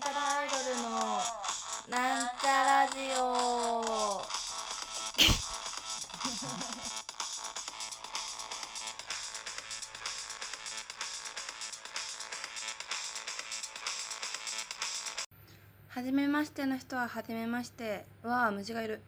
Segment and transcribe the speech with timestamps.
[0.00, 0.88] なんちゃらアイドルの
[1.90, 3.22] なんちゃラジオ。
[15.88, 18.06] はじめましての人ははじめまして。
[18.22, 19.02] わあ虫がいる。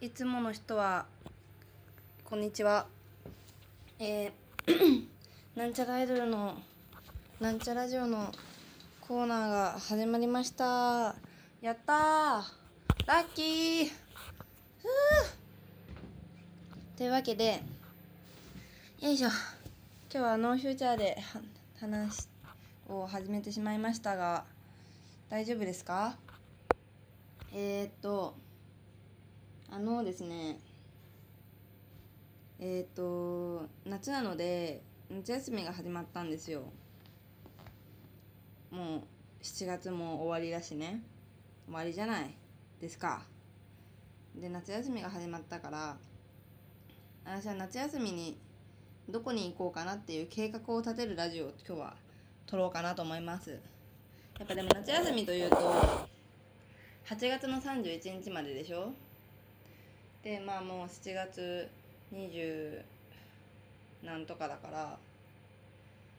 [0.00, 1.06] いつもの人は
[2.24, 2.88] こんにちは。
[4.00, 5.06] えー
[5.54, 6.60] なんちゃらアイドルの
[7.38, 8.32] なんちゃラジオの
[9.06, 11.14] コーナーが始まりました。
[11.62, 11.96] やったー。
[13.06, 13.84] ラッキー。
[13.84, 13.92] ふー
[16.98, 17.62] というわけで
[18.98, 19.28] よいしょ。
[19.28, 19.38] 今
[20.10, 21.18] 日はノーフューチャーで
[21.78, 22.26] 話
[22.88, 24.42] を始めてしまいましたが
[25.30, 26.16] 大丈夫ですか？
[27.54, 28.34] えー、っと
[29.70, 30.58] あのですね。
[32.58, 36.64] えー、っと夏なので夏休みが始まったんですよ。
[38.76, 39.00] もう
[39.42, 41.00] 7月も終わりだしね。
[41.64, 42.34] 終わりじゃない
[42.78, 43.22] ですか。
[44.34, 45.96] で夏休みが始まったから
[47.24, 48.36] 私は夏休みに
[49.08, 51.96] どこに行こうかなっていう計画を立てるラジオを今日は
[52.46, 53.58] 撮ろうかなと思います。
[54.38, 58.92] やっぱでも夏休みというと8月の31日まででしょ？
[60.22, 61.66] でまあもう7月
[62.12, 62.82] 20
[64.04, 64.98] なんとかだから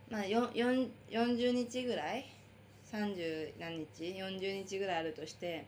[0.09, 2.25] まあ40日ぐらい
[2.91, 5.66] 30何日40日ぐらいあるとして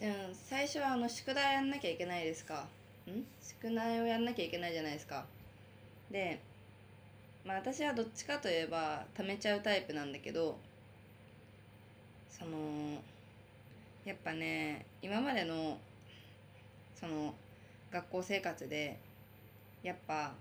[0.00, 2.66] でも最初はあの宿題やんなきゃいけないですか？
[3.08, 3.24] ん？
[3.42, 5.24] 宿題をやんなきゃいけないじゃないですか。
[6.10, 6.40] で
[7.44, 10.58] まあ私はどっちかといえば貯めちゃうタイプなんだけど
[12.30, 13.02] その
[14.04, 15.78] やっぱね今までの
[17.00, 17.34] その
[17.90, 18.98] 学校生活で
[19.82, 20.32] やっぱ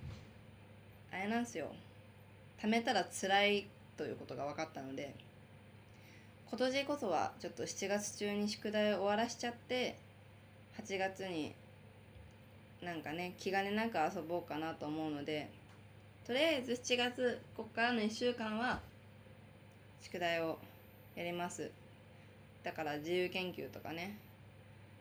[1.12, 1.68] あれなんですよ。
[2.62, 5.16] 貯めたら辛いということが分かったので
[6.50, 9.98] 今年こそはちょっと7月中に宿題を終わらしちゃって
[10.82, 11.54] 8月に
[12.82, 15.50] なんかね気兼ねなく遊ぼうかなと思うので
[16.26, 18.80] とりあえず7月こっからの1週間は
[20.02, 20.58] 宿題を
[21.16, 21.72] やります。
[22.64, 24.18] だから自由研究とかね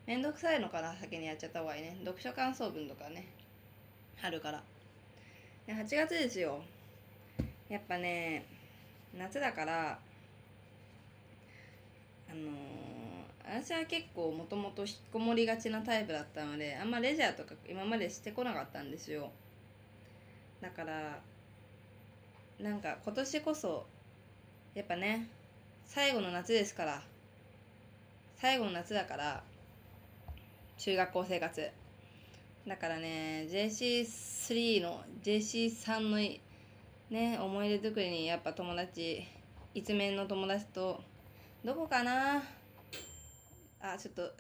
[0.06, 1.96] めんどくさいのから先にやっちゃった方がいいね。
[2.04, 3.26] 読書感想文とかね
[4.16, 4.62] 春から。
[5.66, 6.60] 8月ですよ。
[7.70, 8.44] やっぱね
[9.18, 9.98] 夏だから
[12.30, 19.30] あのー、私は結構もともと引きこもりがちなタイプだったのであんまレジャーとか今までしてこなかったんですよ。
[20.60, 21.20] だから
[22.58, 23.86] なんか今年こそ
[24.74, 25.28] やっぱね
[25.84, 27.02] 最後の夏ですから
[28.36, 29.42] 最後の夏だから
[30.78, 31.70] 中学校生活。
[32.66, 36.18] だからね JC3 の JC3 の
[37.10, 39.26] ね思い出作りにやっぱ友達
[39.74, 41.02] 一面の友達と
[41.64, 42.42] どこかな？
[43.80, 44.32] あちょっと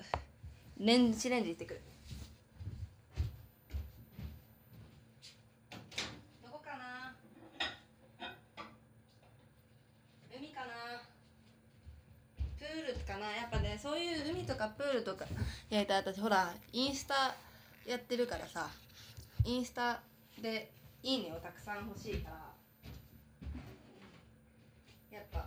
[0.78, 1.80] レンジレンジ行ってくる。
[6.42, 7.14] どこかな？
[10.36, 10.66] 海かな？
[12.58, 13.26] プールかな？
[13.30, 15.24] やっぱねそういう海とかプールとか
[15.70, 17.34] やりたい私ほらインスタ
[17.86, 18.68] やってるからさ
[19.44, 20.00] インスタ
[20.40, 20.70] で
[21.02, 22.53] 「いいね」をたくさん欲しいから
[25.14, 25.46] やっぱ。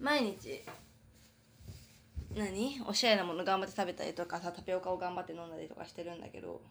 [0.00, 0.64] 毎日。
[2.34, 2.80] 何？
[2.86, 6.62] おしゃれなもの頑張って食べたりとかさタピオカを頑張って飲んだりとかしてるんだけど。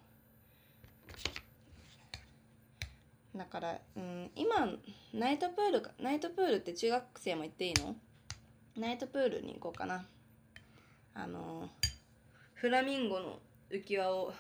[3.36, 4.68] だから、うん、今
[5.14, 7.96] ナイトプールかナイトプールって中学生も行っていいの？
[8.76, 10.06] ナイトプールに行こうかな。
[11.14, 11.70] あの
[12.56, 14.34] フラミンゴの浮き輪を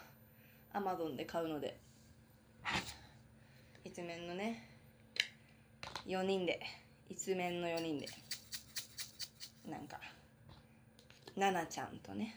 [0.74, 1.78] アマゾンで買うので。
[3.84, 4.69] 一面のね
[6.06, 6.60] 4人で
[7.10, 8.08] 一面の4人で
[9.68, 10.00] なんか
[11.36, 12.36] 奈々ちゃんとね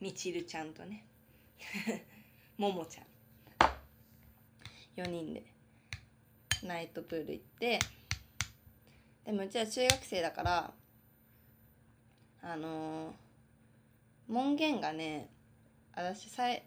[0.00, 1.04] みちるちゃんとね
[2.58, 3.06] ももちゃん。
[4.96, 5.42] 4人で
[6.62, 7.78] ナイトプール行って
[9.24, 10.72] でもうちは中学生だから
[12.42, 13.12] あのー、
[14.28, 15.28] 門限がね
[15.94, 16.62] 私最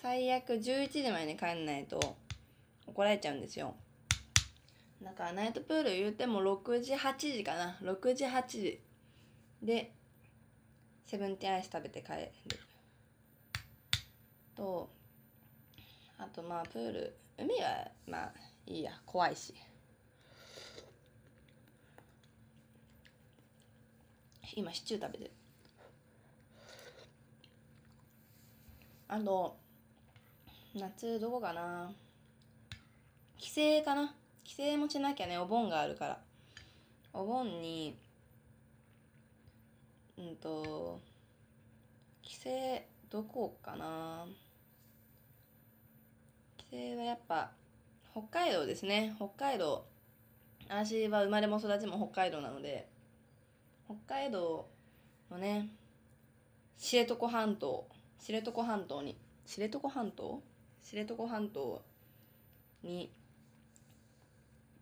[0.00, 2.16] 最悪11時までに帰んないと
[2.86, 3.74] 怒られちゃうんですよ。
[5.06, 7.78] だからナイトプール言うても6時8時かな。
[7.80, 8.80] 6時8時。
[9.62, 9.92] で
[11.04, 12.32] セブンティーアイス食べて帰る。
[14.56, 14.90] と
[16.18, 18.32] あとまあプール海はまあ
[18.66, 19.00] いいや。
[19.06, 19.54] 怖いし。
[24.56, 25.30] 今シチュー食べてる。
[29.06, 29.56] あと
[30.74, 31.92] 夏どこかな。
[33.38, 34.12] 帰省かな。
[34.46, 36.18] 帰省もしなきゃねお盆があるから。
[37.12, 37.98] お盆に
[40.16, 41.00] うんと
[42.22, 42.50] 帰省
[43.10, 44.24] どこかな。
[46.70, 47.50] 帰省はやっぱ
[48.12, 49.16] 北海道ですね。
[49.16, 49.84] 北海道
[50.68, 52.88] 私は生まれも育ちも北海道なので
[53.86, 54.68] 北海道
[55.28, 55.68] のね
[56.78, 57.86] 知床半島
[58.20, 60.40] 知床半島に知床半島？
[60.82, 61.82] 知床半島
[62.84, 63.10] に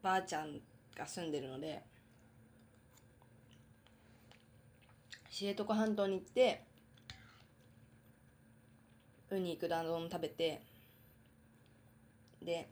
[0.05, 0.61] ばあちゃん
[0.95, 1.83] が住んでるので
[5.31, 6.63] 知床半島に行って
[9.31, 10.61] ウニいくら丼食べて
[12.43, 12.69] で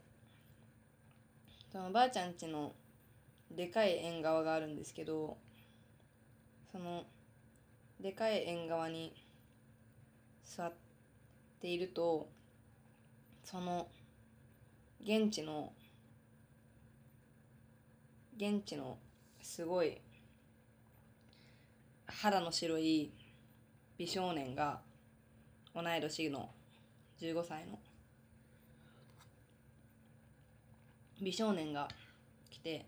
[1.71, 2.71] そのばあちゃん家の
[3.49, 5.35] でかい縁側があるんですけど
[6.71, 7.03] その
[7.99, 9.11] でかい縁側に
[10.45, 10.73] 座っ
[11.59, 12.29] ていると
[13.43, 13.87] その
[15.03, 15.73] 現地の
[18.35, 18.97] 現地の
[19.41, 20.01] すごい
[22.07, 23.11] 肌の白い
[23.97, 24.81] 美少年が
[25.75, 26.49] 同い年の
[27.19, 27.79] 15歳の
[31.21, 31.87] 美少年が
[32.49, 32.85] 来て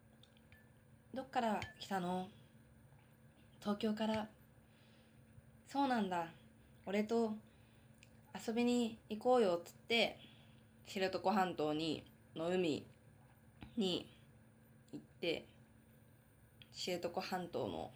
[1.14, 2.28] 「どっから来たの
[3.60, 4.28] 東京から
[5.66, 6.28] そうなんだ。
[6.86, 7.34] 俺と
[8.46, 10.18] 遊びに行こうよ」っつって
[10.86, 12.04] 知床半島に
[12.34, 12.86] の海
[13.78, 14.10] に
[14.92, 15.46] 行って
[16.72, 17.90] 知床半島の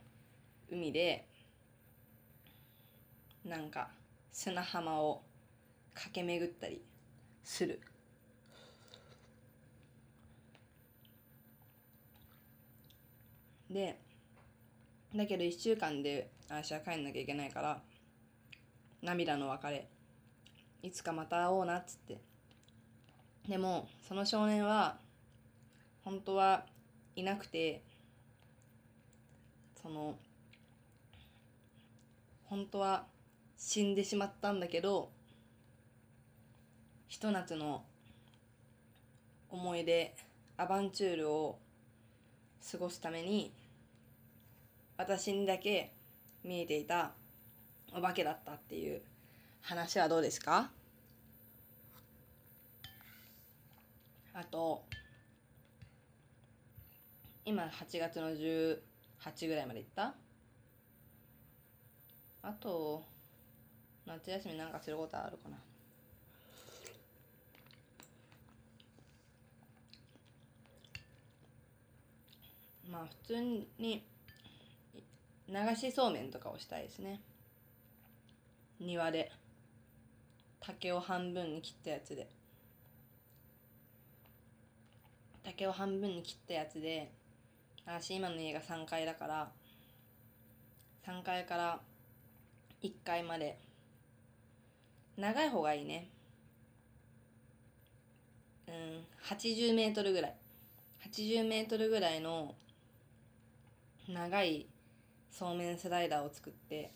[0.71, 1.27] 海で
[3.45, 3.91] なんか
[4.31, 5.23] 砂浜を
[5.95, 6.81] 駆け巡ったり
[7.43, 7.81] する。
[13.69, 13.99] で
[15.17, 17.83] だけど1週間で私は帰んなきゃいけないから
[19.03, 19.89] 涙の別れ
[20.83, 22.19] いつかまた会おうなっつって。
[23.49, 25.02] でもその少年は
[26.05, 26.65] 本当は
[27.17, 27.83] いなくて
[29.81, 30.17] その
[32.45, 33.07] 本当は
[33.57, 35.11] 死んでしまったんだけど
[37.09, 37.85] ひと夏の
[39.51, 40.15] 思い出
[40.57, 41.59] アバンチュールを
[42.71, 43.53] 過ごすために
[44.97, 45.93] 私にだけ
[46.45, 47.13] 見えていた
[47.95, 49.03] お化けだったっていう
[49.61, 50.71] 話はどうですか？
[54.35, 54.83] あと
[57.45, 58.79] 今8月の18
[59.49, 60.15] ぐらいまで行った？
[62.43, 63.03] あと
[64.07, 65.57] 夏休みなんかすることあるかな。
[72.91, 74.05] まあ普通に
[75.49, 77.21] 流しそうめんとかをしたいですね。
[78.79, 79.33] 庭で。
[80.61, 82.29] 竹を半分に切ったやつで。
[85.43, 87.11] 竹を半分に切ったやつで
[87.87, 89.51] 私今の家が3階だから
[91.07, 91.81] 3階から
[92.83, 93.59] 1階まで。
[95.17, 96.09] 長い方がいいね。
[98.67, 100.35] うん80メートルぐらい。
[101.07, 102.55] 80メートルぐらいの
[104.09, 104.67] 長い
[105.31, 106.93] そうめんスライダーを作って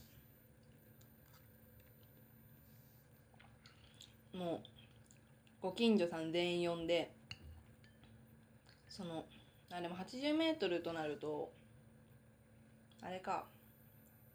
[4.32, 4.60] もう
[5.60, 7.10] ご近所さん全員呼んで
[8.88, 9.24] その
[9.72, 11.52] あでも80メートルとなると
[13.02, 13.44] あれか。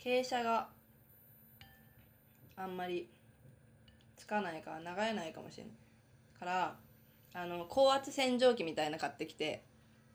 [0.04, 0.68] 傾斜が
[2.56, 3.08] あんまり
[4.18, 5.74] つかないから流れないかもしれない
[6.40, 6.76] から
[7.34, 9.64] あの高圧洗浄機みたいな買ってきて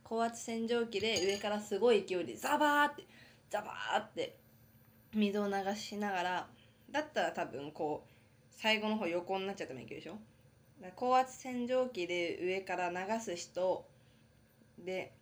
[0.02, 3.04] 高圧洗浄機で上からすごい勢いでザバーって
[3.48, 4.36] ザバーって
[5.14, 6.46] 水を流しながら
[6.90, 8.10] だったら多分こう
[8.50, 10.18] 最後の方横になっちゃってもいけるでしょ？
[10.96, 13.84] 高圧洗浄機で上から流す人
[14.78, 15.12] で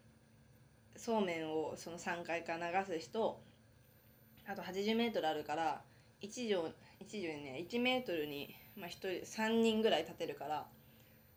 [0.96, 3.40] そうめんをその3階から流す人
[4.46, 5.82] あと 80m あるから
[6.22, 6.72] 1畳1
[7.06, 10.66] 畳にね1メートルに、まあ、1人3人ぐらい立てるから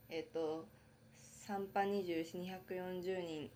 [0.09, 0.65] えっ、と
[1.47, 3.49] 3波24240人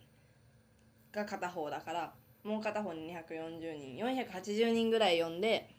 [1.11, 2.13] が片方だから
[2.43, 5.69] もう片方に240人480人ぐらい呼んで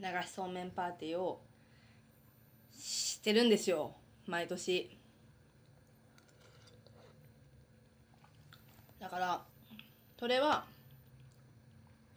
[0.00, 1.40] 流しそうめんパーティーを
[2.72, 3.92] してるんですよ
[4.26, 4.95] 毎年。
[9.06, 9.40] だから
[10.18, 10.64] それは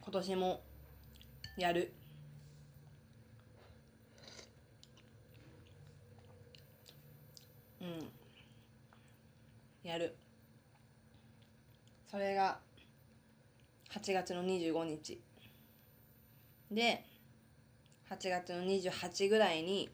[0.01, 0.60] 今年も
[1.55, 1.93] やる。
[7.79, 8.10] うん。
[9.88, 10.15] やる。
[12.10, 12.58] それが
[13.93, 15.22] 8月の25日。
[16.72, 17.05] で
[18.10, 19.91] 8月の28ぐらいに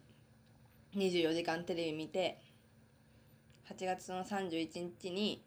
[0.96, 2.40] 24時間テレビ見て
[3.70, 5.44] 8月の31日に、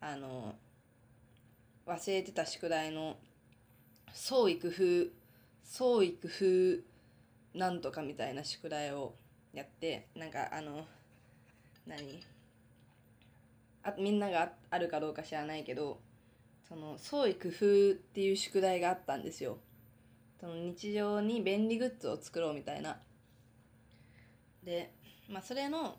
[0.00, 0.54] あの
[1.86, 3.16] 忘れてた宿題の
[4.12, 5.10] 創意工夫
[5.64, 9.14] 創意工夫なんとかみたいな宿題を
[9.52, 10.86] やってなんかあの
[11.86, 12.22] 何？
[13.82, 16.00] あみんながあるかどうか知らないけど
[16.68, 19.58] その創意工夫っていう宿題があったんですよ。
[20.40, 22.98] その日常に便利グッズを作ろうみたいな。
[24.62, 24.92] で
[25.28, 25.96] まあそれの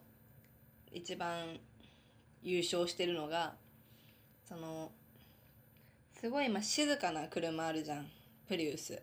[0.91, 1.59] 一番
[2.41, 3.55] 優勝してるのが
[4.49, 4.91] その
[6.19, 8.07] すごいまあ静かな車あるじゃん。
[8.47, 8.99] プリウス。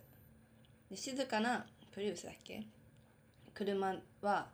[0.91, 2.65] で静かなプリウスだっけ？
[3.55, 4.47] 車は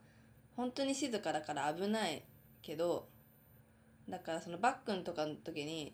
[0.55, 2.23] 本当に静かだから危ない
[2.61, 3.07] けど
[4.09, 5.93] だからそのバックンとかの時に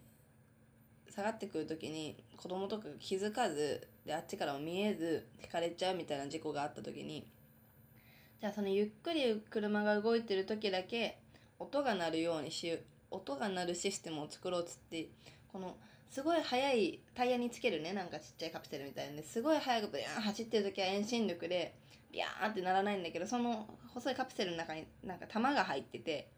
[1.08, 7.26] 下がってくる時に子供とか気づかずであっちからも見えず引かれちゃうみたいな事故があった時に
[8.40, 11.18] じゃあそのゆっくり車が動いてる時だけ
[11.58, 12.78] 音が鳴るようにし
[13.10, 15.08] 音が鳴るシステムを作ろうっつって
[15.52, 15.76] この
[16.10, 21.74] すごい速いタイヤにつけるねなんかちっちゃいカプセルみたいなですごい速くビャーン走ってる時は遠心力で
[22.12, 26.28] ビャーンってならないんだけどその細いカプセルの中になんか弾が入ってて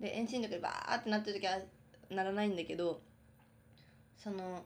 [0.00, 1.58] で遠心力でバーってなってる時は
[2.10, 3.00] ならないんだけど
[4.16, 4.64] その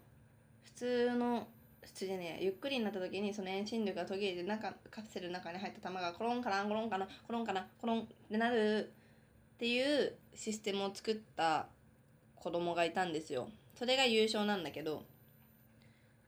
[0.65, 1.49] 普通の
[1.83, 8.93] 普通じゃねえゆっくりになった時にその遠心力が途切れて中カプセルの中に入った弾がコロンかなコロンかなコロンかなコロンってなる
[9.55, 11.67] っていうシステムを作った
[12.37, 13.49] 子供がいたんですよ。
[13.79, 15.05] それが優勝なんだけど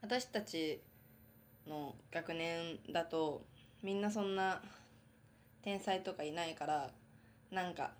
[0.00, 0.80] 私たち
[1.66, 3.42] の学年だと
[3.82, 4.60] みんなそんな
[5.62, 6.90] 天才とかいないから
[7.50, 7.92] なんか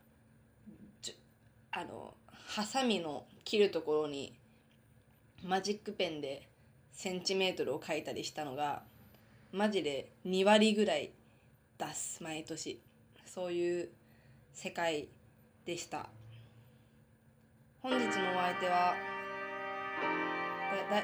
[1.71, 2.15] あの
[2.47, 4.35] ハサミの切るところに
[5.43, 6.49] マジックペンで
[6.93, 8.83] センチメートルを書いたりしたのが
[9.53, 11.13] マジで2割ぐらい
[11.79, 12.81] 出す毎年。
[13.27, 13.89] そういう
[14.55, 15.09] 世界
[15.67, 16.09] でした。
[17.83, 18.95] 本日のお相手は
[20.89, 21.03] だだ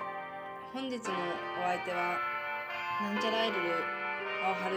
[0.73, 2.17] 本日のお相手は
[3.03, 3.69] なんちゃらアイドル
[4.47, 4.77] 青春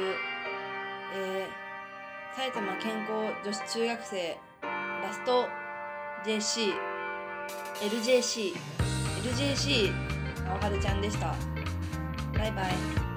[1.15, 3.11] えー、埼玉健康
[3.45, 4.37] 女子中学生
[5.01, 5.47] ラスト
[6.25, 6.73] JC
[7.79, 8.53] LJC
[9.23, 9.93] LJC
[10.49, 11.35] 青春ちゃんでした。
[12.37, 13.12] バイバイ。